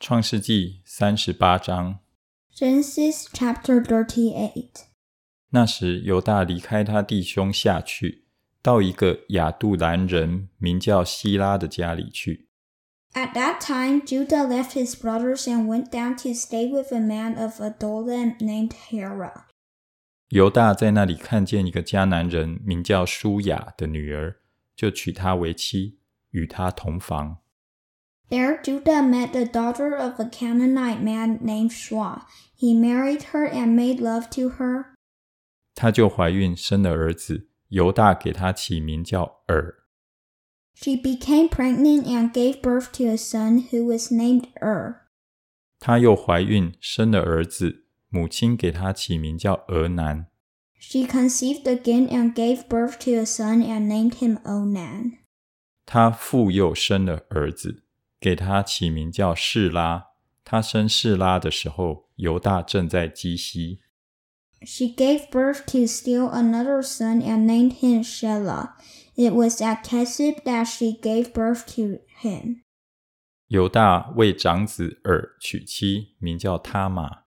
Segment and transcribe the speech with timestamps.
[0.00, 1.98] 创世纪三十八章。
[2.54, 4.84] Genesis chapter Thirty Eight）
[5.50, 8.26] 那时，犹大离开他弟兄下去，
[8.62, 12.48] 到一个亚杜兰人名叫希拉的家里去。
[13.14, 17.60] At that time, Judah left his brothers and went down to stay with a man of
[17.60, 19.46] Adullam named Hera.
[20.28, 24.36] 犹大在那里看见一个迦南人名叫舒雅的女儿，
[24.76, 25.98] 就娶她为妻，
[26.30, 27.38] 与她同房。
[28.29, 32.25] There, Judah met the daughter of a Canaanite man named Shua.
[32.55, 34.95] He married her and made love to her.
[35.75, 37.49] 她就怀孕，生了儿子。
[37.69, 39.73] 犹大给他起名叫尔。
[40.75, 45.07] She became pregnant and gave birth to a son who was named Er.
[45.79, 50.27] 她又怀孕，生了儿子，母亲给他起名叫俄南。
[50.79, 55.17] She conceived again and gave birth to a son and named him Onan.
[55.85, 57.83] 她复又生了儿子，
[58.20, 60.06] 给他起名叫示拉。
[60.44, 63.80] 他生示拉的时候，犹大正在基西。
[64.62, 68.70] She gave birth to still another son and named him Shelah.
[69.14, 72.62] It was at Kesib that she gave birth to him.
[73.46, 77.24] 犹大为长子尔娶妻，名叫他玛。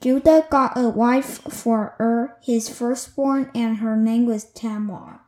[0.00, 5.20] Judah got a wife for Er, his firstborn, and her name was Tamar.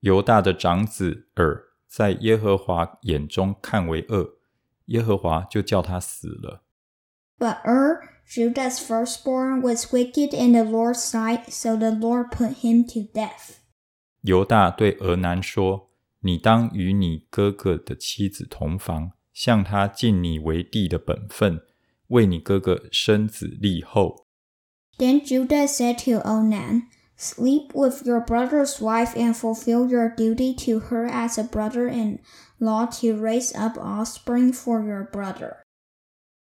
[0.00, 1.62] 犹大的长子尔
[1.96, 4.38] 在耶和华眼中看为恶，
[4.86, 6.64] 耶和华就叫他死了。
[7.38, 13.08] But Er, Judah's firstborn, was wicked in the Lord's sight, so the Lord put him to
[13.16, 13.58] death.
[14.22, 21.62] 犹大对俄南说：“你当与你哥哥的妻子同房，向他尽你为弟的本分，
[22.08, 24.26] 为你哥哥生子立后。
[24.98, 31.06] Then Judah said to Onan, Sleep with your brother's wife and fulfill your duty to her
[31.06, 32.18] as a brother in
[32.58, 35.58] law to raise up offspring for your brother.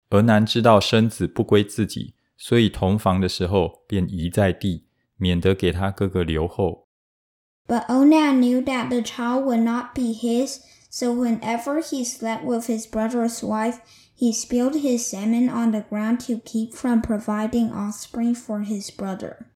[0.10, 4.86] 俄南知道生子不归自己，所以同房的时候便移在地，
[5.18, 6.88] 免得给他哥哥留后。
[7.68, 12.86] But Onan knew that the child would not be his, so whenever he slept with his
[12.86, 13.80] brother's wife,
[14.16, 19.48] he spilled his semen on the ground to keep from providing offspring for his brother.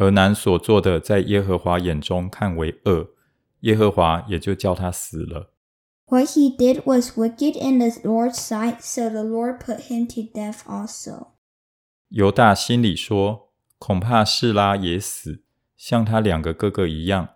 [0.00, 3.10] 俄南所做的，在耶和华眼中看为恶，
[3.60, 5.52] 耶和华也就叫他死了。
[6.06, 10.62] What he did was wicked in the Lord's sight, so the Lord put him to death
[10.64, 11.32] also.
[12.08, 15.44] 犹大心里说：“恐怕示拉也死，
[15.76, 17.34] 像他两个哥哥一样。”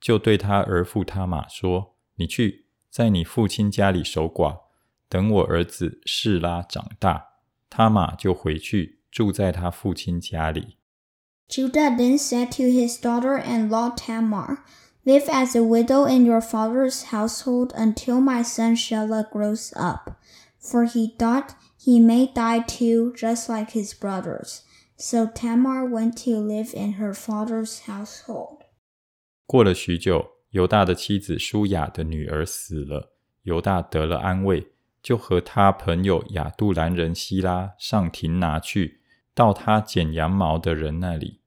[0.00, 4.60] 就对他儿父他玛说：“你去，在你父亲家里守寡，
[5.10, 7.26] 等我儿子示拉长大，
[7.68, 10.78] 他玛就回去住在他父亲家里。”
[11.49, 14.63] Judah then said to his daughter-in-law Tamar,
[15.03, 20.19] Live as a widow in your father's household until my son Shelah grows up.
[20.59, 24.61] For he thought he may die too, just like his brothers.
[24.97, 28.59] So Tamar went to live in her father's household.
[29.47, 34.67] 过了许久，犹大的妻子舒雅的女儿死了，犹大得了安慰，
[35.01, 39.01] 就和他朋友亚杜兰人希拉上亭拿去，
[39.35, 41.41] 到他剪羊毛的人那里。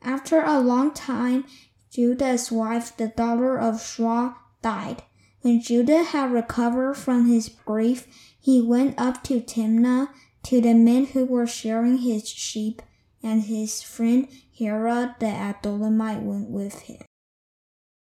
[0.00, 1.44] After a long time,
[1.90, 5.02] Judah's wife, the daughter of Shua, died.
[5.42, 8.06] When Judah had recovered from his grief,
[8.40, 10.08] he went up to Timnah
[10.44, 12.80] to the men who were shearing his sheep,
[13.22, 17.02] and his friend Hera the Adullamite went with him.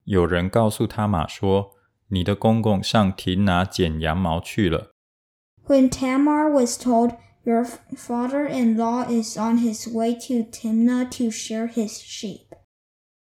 [0.04, 1.72] 有人告诉他玛说：“
[2.08, 4.90] 你的公公上亭拿剪羊毛去了。
[5.66, 7.63] When Tamar was told, your
[7.95, 12.39] father-in-law is on his way to Timnah to shear his sheep.
[12.39, 12.57] sheep。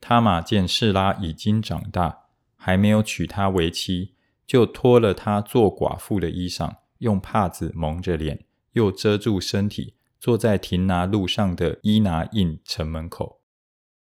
[0.00, 2.26] 他玛见示拉已经长大，
[2.56, 4.14] 还没有娶她为妻，
[4.47, 13.41] 就脱了她做寡妇的衣裳，用帕子蒙着脸，又遮住身体，坐在亭拿路上的伊拿印城门口。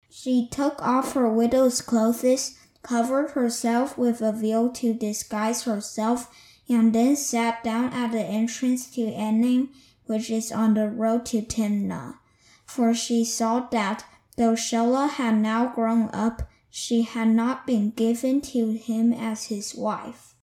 [0.09, 6.25] She took off her widow's clothes, covered herself with a veil to disguise herself,
[6.67, 9.69] and then sat down at the entrance to Enaim
[10.10, 12.18] which is on the road to Timnah.
[12.64, 14.00] For she saw that,
[14.36, 19.74] though Shelah had now grown up, she had not been given to him as his
[19.76, 20.34] wife.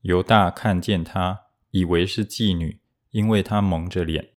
[0.00, 1.40] 犹大看见她，
[1.70, 2.80] 以为是妓女，
[3.10, 4.30] 因为她蒙着脸。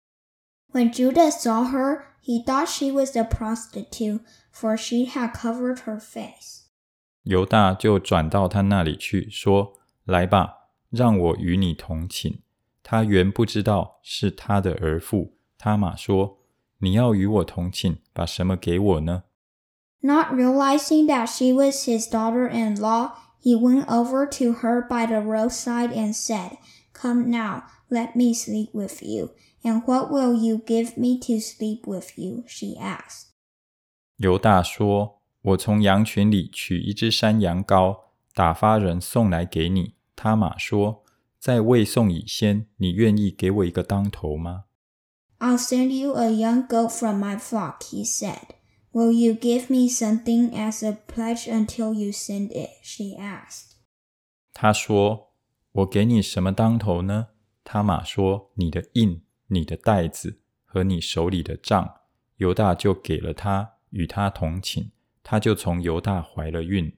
[0.72, 4.20] When Judah saw her, he thought she was a prostitute,
[4.52, 6.66] for she had covered her face.
[7.22, 12.42] 犹大就转到他那里去，说：“来吧，让我与你同寝。”
[12.83, 15.37] 他原不知道是他的儿妇。
[15.57, 16.39] 他玛说
[16.79, 19.23] ：“你要与我同寝，把什么给我呢？”
[20.01, 25.05] Not realizing that she was his daughter in law, he went over to her by
[25.05, 26.57] the roadside and said,
[26.93, 29.29] Come now, let me sleep with you.
[29.63, 32.43] And what will you give me to sleep with you?
[32.47, 33.27] she asked.
[34.17, 37.99] 犹大说：“我从羊群里取一只山羊羔，
[38.33, 41.00] 打发人送来给你。”他玛说
[41.41, 44.65] ：“在未送以先，你愿意给我一个当头吗？”
[45.39, 48.49] I'll send you a young goat from my flock, he said.
[48.91, 52.69] Will you give me something as a pledge until you send it?
[52.83, 53.71] she asked.
[54.53, 55.31] 他说
[55.71, 57.29] ：“我给你什么当头呢？”
[57.63, 61.95] 他玛说：“你的印、你的袋子和你手里的杖。”
[62.37, 64.91] 犹大就给了他，与他同寝，
[65.23, 66.95] 他就从犹大怀了孕。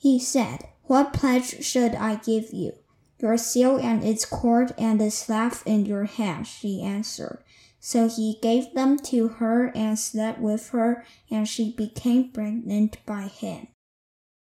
[0.00, 2.74] He said, What pledge should I give you?
[3.19, 7.39] Your seal and its cord and the staff in your hand, she answered.
[7.79, 13.27] So he gave them to her and slept with her, and she became pregnant by
[13.27, 13.67] him.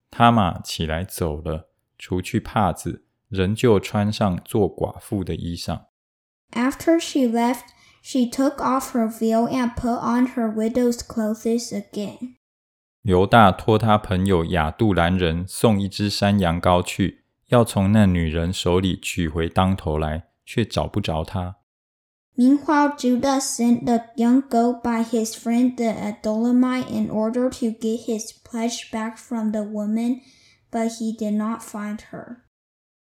[0.09, 5.86] 他玛起来走了，除去帕子，仍旧穿上做寡妇的衣裳。
[6.51, 7.65] After she left,
[8.01, 12.36] she took off her veil and put on her widow's clothes again.
[13.01, 17.19] 犹大托他朋友亚杜兰人送一只山羊羔去，
[17.50, 21.56] 要从那女人手里取回当头来，却找不着她。
[22.37, 28.32] Meanwhile, Judah sent the young goat by his friend the Adulamite in order to get his
[28.32, 30.20] pledge back from the woman,
[30.70, 32.38] but he did not find her.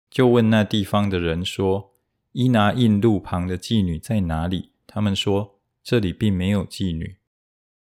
[0.10, 1.94] 就问那地方的人说
[2.34, 7.18] ：“伊拿印路旁的妓女在哪里？”他们说：“这里并没有妓女。”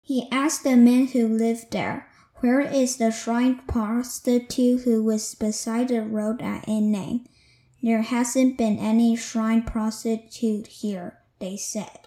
[0.04, 2.04] He asked the men who lived there,
[2.40, 7.24] Where is the shrine prostitute who was beside the road at Enaim?
[7.82, 12.06] There hasn't been any shrine prostitute here, they said.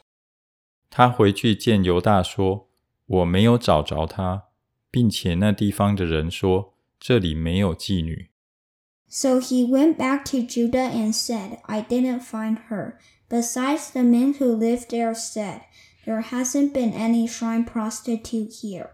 [0.89, 2.69] 他回去见犹大说
[3.07, 4.44] ：“我没有找着她，
[4.89, 8.30] 并且那地方的人说这里没有妓女。”
[9.10, 12.98] So he went back to Judah and said, I didn't find her.
[13.30, 15.62] Besides, the men who lived there said,
[16.06, 18.92] There hasn't been any shrine prostitute here.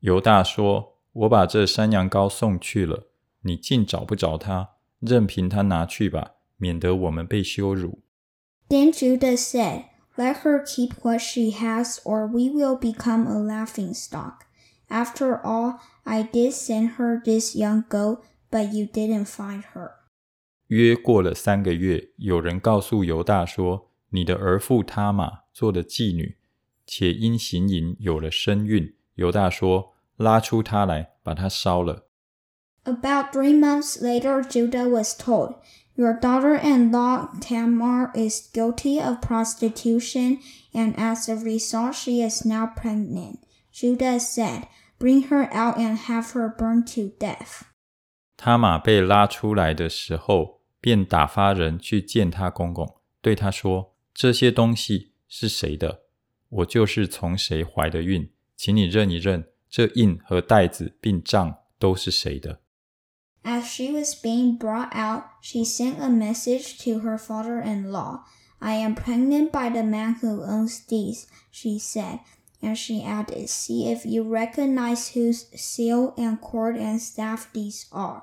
[0.00, 3.08] 犹大说：“我把这山羊羔送去了，
[3.42, 8.00] 你竟找不着他，任凭他拿去吧，免得我们被羞辱。”
[8.68, 9.84] Then Judah said,
[10.16, 14.40] Let her keep what she has, or we will become a laughing stock.
[14.88, 19.92] After all, I did send her this young goat, but you didn't find her.
[20.66, 26.36] 约过了三个月，有人告诉犹大说：“你的儿妇他玛做了妓女。”
[26.84, 32.06] 且因行淫有了身孕，犹大说：“拉出他来，把他烧了。”
[32.84, 35.56] About three months later, Judah was told,
[35.96, 40.38] Your daughter in law Tamar is guilty of prostitution,
[40.72, 43.40] and as a result, she is now pregnant.
[43.72, 44.68] Judah said,
[44.98, 47.62] Bring her out and have her burned to death.
[48.36, 56.02] 他玛被拉出来的时候，便打发人去见他公公，对他说：“这些东西是谁的？
[56.48, 62.60] 我就是从谁怀的孕。”请你认一认，这印和袋子并账都是谁的。
[63.44, 68.24] As she was being brought out, she sent a message to her father-in-law.
[68.58, 72.18] I am pregnant by the man who owns these, she said,
[72.60, 78.22] and she added, See if you recognize whose seal and cord and staff these are.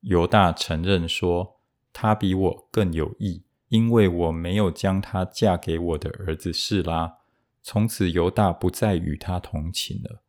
[0.00, 1.60] 犹大承认说，
[1.92, 3.42] 他比我更有义。
[3.68, 7.18] 因为我没有将她嫁给我的儿子示拉，
[7.65, 10.23] 从此犹大不再与她同寝了。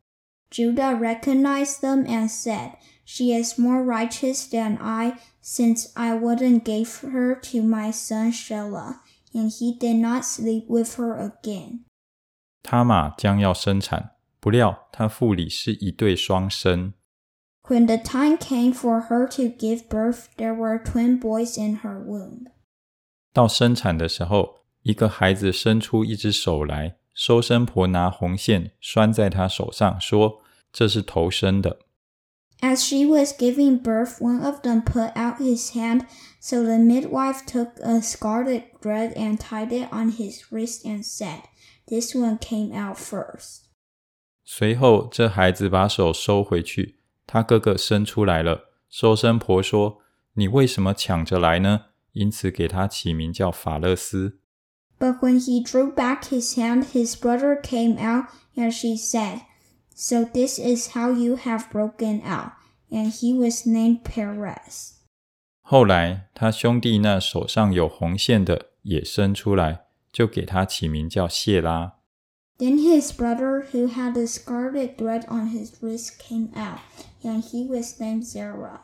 [0.49, 2.73] Judah recognized them and said,
[3.05, 8.99] She is more righteous than I, since I wouldn't give her to my son Shelah,
[9.33, 11.85] and he did not sleep with her again.
[12.61, 16.93] 他玛将要生产，不料她腹里是一对双生。
[17.63, 22.51] When the time came for her to give birth, there were twin boys in her womb.
[23.33, 30.40] 到生产的时候，一个孩子伸出一只手来， 收生婆拿红线拴在他手上，说
[30.72, 31.80] ：“这是头生的。”
[32.62, 36.06] As she was giving birth, one of them put out his hand,
[36.38, 41.40] so the midwife took a scarlet thread and tied it on his wrist and said,
[41.88, 43.62] "This one came out first."
[44.44, 48.70] 随后，这孩子把手收回去，他哥哥生出来了。
[48.88, 49.98] 收生婆说
[50.34, 54.38] ：“你为什么抢着来呢？”因此给他起名叫法勒斯。
[54.99, 59.41] But when he drew back his hand, his brother came out, and she said,
[59.93, 62.53] So this is how you have broken out.
[62.89, 64.93] And he was named Perez.
[65.61, 71.93] 后来他兄弟那手上有红线的也生出来，就给他起名叫谢拉。
[72.57, 76.79] Then his brother, who had a scarlet thread on his wrist, came out,
[77.23, 78.81] and he was named Zerah.